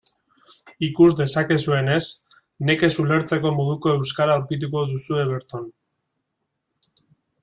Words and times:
Ikus 0.85 1.11
dezakezuenez, 1.19 1.99
nekez 2.69 2.89
ulertzeko 3.03 3.51
moduko 3.59 3.93
euskara 3.99 4.39
aurkituko 4.41 4.83
duzue 4.95 5.27
berton. 5.35 5.69